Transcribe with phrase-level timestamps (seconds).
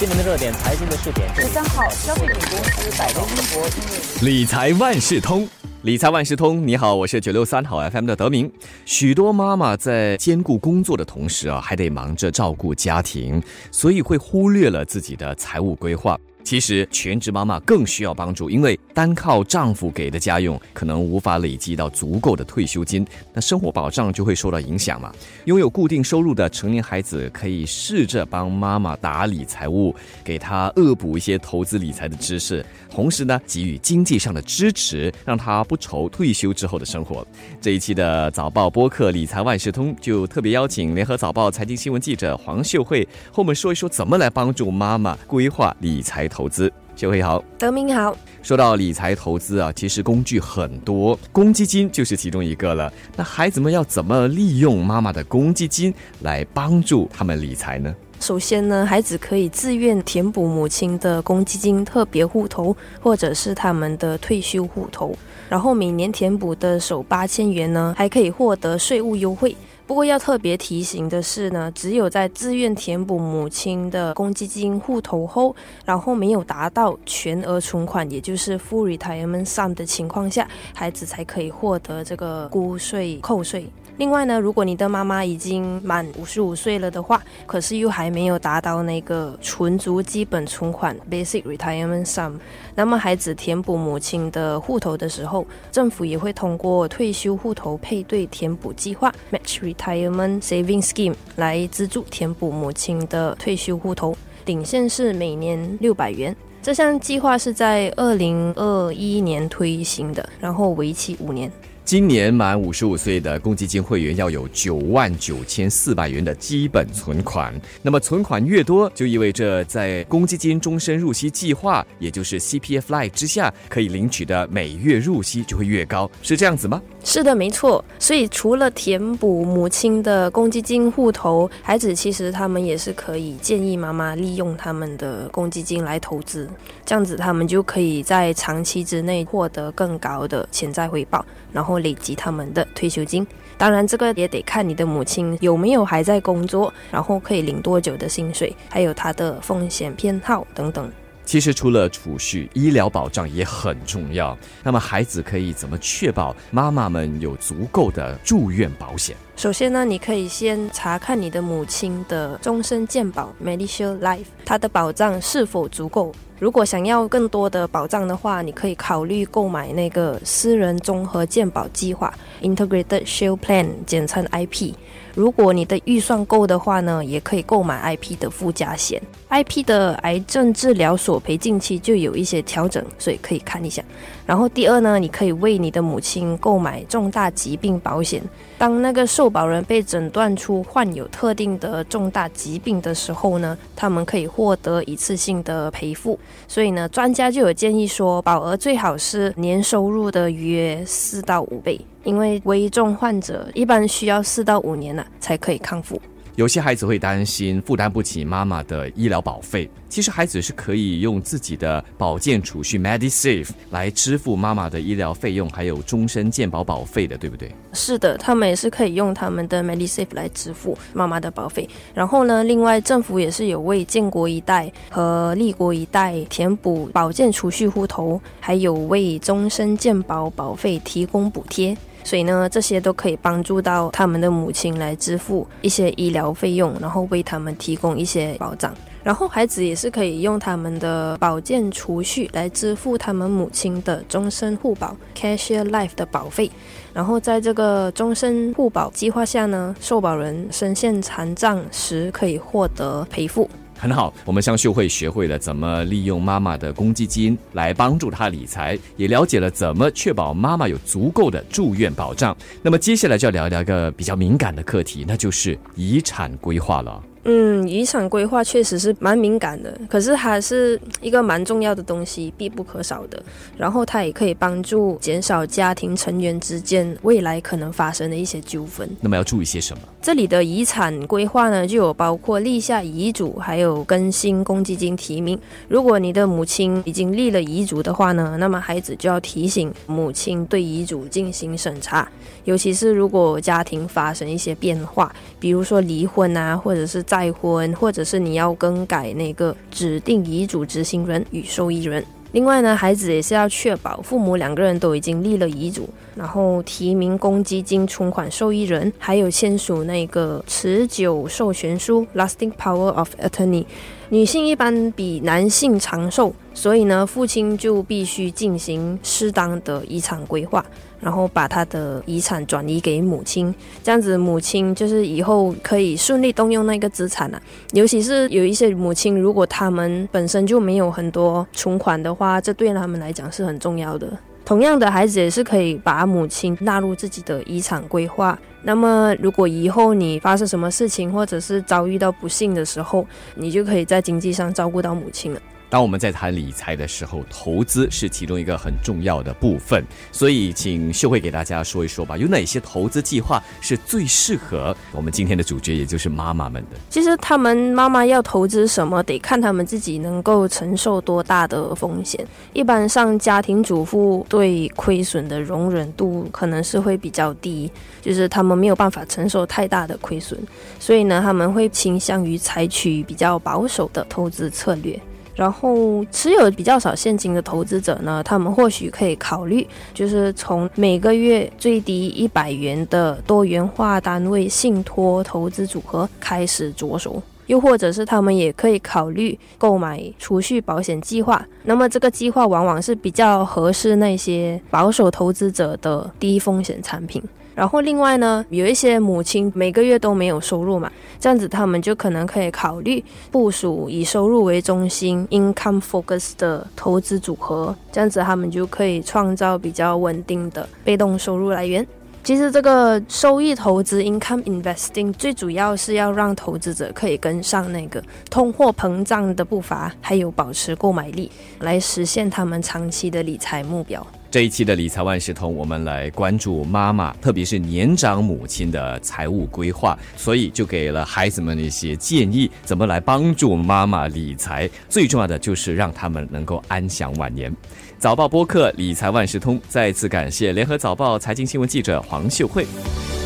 [0.00, 1.28] 新闻的热点，财经的试点。
[1.34, 5.46] 十三号，消费品公司百威英国因为理财万事通，
[5.82, 8.50] 理财万事通，你好，我是九六三号 FM 的德明。
[8.86, 16.18] 许多妈妈在兼顾工作的同时啊，还得忙着照顾家庭，所以会忽略了自己的财务规划。
[16.42, 25.12] 其实全职妈妈更需要帮助，因为单靠丈夫给的家用，可能无法累积到足够的退休金，那生活保障就会受到影响嘛。
[25.44, 29.94] 拥有固定收入的成年孩子可以试着帮妈妈打理财务，
[30.24, 37.24] 给她恶补一些投资理财的知识，同时呢给予经济上的支持，让她不愁退休之后的生活。
[37.60, 46.29] 这一期的早报播客理财万事通就特别邀请联合早报财经新闻记者黄秀慧和我们说一说怎么来帮助妈妈规划理财。
[46.30, 48.16] 投资，秀慧好，德明好。
[48.42, 52.90] 说到理财投资啊，其实工具很多，公积金就是其中一个了。
[53.14, 57.94] 那孩子们要怎么利用妈妈的公积金来帮助他们理财呢？
[58.18, 65.14] 首先呢，孩子可以自愿填补母亲的公积金特别户头，或者是他们的退休户头，
[65.48, 69.56] 然后每年填补的首八千元呢，还可以获得税务优惠。
[69.90, 75.52] 不过要特别提醒的是呢，只有在自愿填补母亲的公积金户头后，
[75.84, 83.68] 然后没有达到全额存款，也就是 full retirement sum 的情况下，孩子才可以获得这个估税扣税。
[84.00, 92.32] 另外呢，如果你的妈妈已经满五十五岁了的话，可是又还没有达到那个存足基本存款 （basic retirement sum），
[92.74, 106.34] 那么孩子填补母亲的户头的时候，政府也会通过退休户头配对填补计划 （match retirement saving scheme） 来资助填补母亲的退休户头，顶线是每年六百元。
[106.62, 111.52] 这项计划是在二零二一年推行的，然后为期五年。
[111.90, 117.52] 今年满五十五岁的公积金会员要有九万九千四百元的基本存款。
[117.82, 126.80] 那么存款越多，就意味着在公积金终身入息计划，也就是 CPF Life 之下，可以领取的每月入息就会越高，是这样子吗？
[127.02, 127.84] 是的，没错。
[127.98, 136.48] 所以除了填补母亲的公积金户头，孩子其实他们也是可以建议妈妈利用他们的公积金来投资，
[136.86, 143.26] 这样子他们就可以在长期之内获得更高的潜在回报，然后累积他们的退休金。
[143.58, 150.90] 当然，这个也得看你的母亲有没有还在工作，然后可以领多久的薪水，还有她的风险偏好等等。
[151.26, 154.36] 其实除了储蓄，医疗保障也很重要。
[154.64, 159.14] 那么孩子可以怎么确保妈妈们有足够的住院保险？
[159.36, 166.12] 首先呢，你可以先查看你的母亲的终身健保 （Medicare Life），它的保障是否足够。
[166.40, 174.72] 如果想要更多的保障的话，你可以考虑购买那个私人综合健保计划 （Integrated Shield Plan），简称 IP。
[175.14, 179.00] 如果你的预算够的话呢，也可以购买 IP 的附加险。
[179.28, 183.82] IP 的癌症治疗索赔近期就有一些调整，所以可以看一下。
[184.26, 188.22] 然后第二呢，你可以为你的母亲购买重大疾病保险。
[188.58, 196.18] 当那个受保人被诊断出患有特定的重大疾病的时候呢，他们可以获得一次性的赔付。
[196.48, 201.80] 所以呢，专家就有建议说，保额最好是年收入的约四到五倍。
[202.04, 206.00] 因为危重患者一般需要四到五年了才可以康复。
[206.36, 217.52] 有些孩子会担心负担不起妈妈的医疗保费，其实孩子是可以用自己的保健储蓄 MediSave 来支付妈妈的医疗费用，还有终身健保保费的，对不对？
[217.74, 221.68] 是的，他们也是可以用他们的 MediSave 来支付妈妈的保费。
[221.92, 231.76] 然后呢，另外政府也是有为建国一代和立国一代填补保健储蓄户头，还有为终身健保保费提供补贴。
[232.02, 238.74] 所以呢，这些都可以帮助到他们的母亲来支付一些医疗费用，然后为他们提供一些保障。
[239.02, 246.50] 然后孩子也是可以用他们的保健储蓄来支付他们母亲的终身护保 （Cashier Life） 的保费。
[246.92, 253.48] 然后在这个终身护保计划下呢，受保人身陷残障时可以获得赔付。
[253.80, 262.36] 很好，我们向秀慧学会了怎么利用妈妈的公积金来帮助她理财，也了解了怎么确保妈妈有足够的住院保障。
[262.60, 267.02] 那么接下来就要聊一聊一个比较敏感的课题，那就是遗产规划了。
[267.24, 273.22] 嗯，遗产规划确实是蛮敏感的，可是它是一个蛮重要的东西，必不可少的。
[273.58, 278.88] 然后它也可以帮助减少家庭成员之间未来可能发生的一些纠纷。
[279.00, 279.82] 那么要注意些什么？
[280.00, 285.38] 这里的遗产规划呢，就有包括立下遗嘱，还有更新公积金提名。
[285.68, 292.10] 如果你的母亲已经立了遗嘱的话呢，那么孩子就要提醒母亲对遗嘱进行审查，
[292.44, 302.04] 尤其是如果家庭发生一些变化，比如说离婚啊，或者是再婚，或者是你要更改那个指定遗嘱执行人与受益人。
[302.30, 313.64] 另外呢，孩子也是要确保父母两个人都已经立了遗嘱，然后提名公积金存款受益人，还有签署那个持久授权书 （Lasting Power of Attorney）。
[314.12, 320.66] 女性一般比男性长寿，所以呢，父亲就必须进行适当的遗产规划，
[320.98, 323.54] 然后把他的遗产转移给母亲，
[323.84, 327.40] 这样子母亲就是以后可以顺利动用那个资产啊。
[327.72, 334.12] 尤其是有一些母亲，如果他们本身就没有很多存款的话，这对他们来讲是很重要的。
[334.50, 338.36] 同样的，孩子也是可以把母亲纳入自己的遗产规划。
[338.62, 343.06] 那么，如果以后你发生什么事情，或者是遭遇到不幸的时候，
[343.36, 345.40] 你就可以在经济上照顾到母亲了。
[345.70, 349.82] 当我们在谈理财的时候，投资是其中一个很重要的部分。
[350.10, 356.76] 所以，请秀慧给大家说一说吧，有哪些投资计划是最适合我们今天的主角，也就是妈妈们的？
[356.90, 362.26] 其实，他们妈妈要投资什么，得看他们自己能够承受多大的风险。
[362.52, 367.70] 一般上，家庭主妇对亏损的容忍度可能是会比较低，
[368.02, 370.36] 就是他们没有办法承受太大的亏损，
[370.80, 375.00] 所以呢，他们会倾向于采取比较保守的投资策略。
[375.40, 391.42] 然后持有比较少现金的投资者呢，他们或许可以考虑，就是从每个月最低一百元的多元化单位信托投资组合开始着手，又或者是他们也可以考虑购买储蓄保险计划。
[391.64, 397.22] 那么这个计划往往是比较合适那些保守投资者的低风险产品。
[397.60, 411.86] 然后另外呢，有一些母亲每个月都没有收入嘛，这样子他们就可能可以考虑部署以收入为中心 （income focus） 的投资组合，这样子他们就可以创造比较稳定的被动收入来源。
[412.24, 424.06] 其实这个收益投资 （income investing） 最主要是要让投资者可以跟上那个通货膨胀的步伐，还有保持购买力，来实现他们长期的理财目标。
[424.30, 434.70] 这一期的理财万事通，我们来关注妈妈，特别是年长母亲的财务规划，所以就给了孩子们一些建议，怎么来帮助妈妈理财。
[434.88, 437.52] 最重要的就是让他们能够安享晚年。
[437.98, 442.64] 早报播客理财万事通，再次感谢联合早报财经新闻记者黄秀慧。